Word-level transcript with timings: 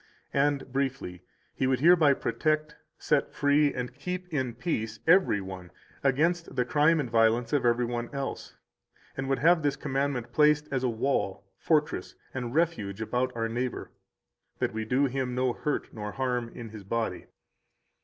And 0.33 0.73
briefly, 0.73 1.21
He 1.53 1.67
would 1.67 1.79
hereby 1.79 2.15
protect, 2.15 2.75
set 2.97 3.31
free, 3.31 3.71
and 3.71 3.93
keep 3.93 4.27
in 4.33 4.55
peace 4.55 4.97
every 5.05 5.41
one 5.41 5.69
against 6.03 6.55
the 6.55 6.65
crime 6.65 6.99
and 6.99 7.07
violence 7.07 7.53
of 7.53 7.67
every 7.67 7.85
one 7.85 8.09
else; 8.11 8.55
and 9.15 9.29
would 9.29 9.37
have 9.37 9.61
this 9.61 9.75
commandment 9.75 10.31
placed 10.31 10.67
as 10.71 10.83
a 10.83 10.89
wall, 10.89 11.45
fortress, 11.59 12.15
and 12.33 12.55
refuge 12.55 12.99
about 12.99 13.31
our 13.35 13.47
neighbor, 13.47 13.91
that 14.57 14.73
we 14.73 14.85
do 14.85 15.05
him 15.05 15.35
no 15.35 15.53
hurt 15.53 15.93
nor 15.93 16.13
harm 16.13 16.49
in 16.49 16.69
his 16.69 16.83
body. 16.83 17.27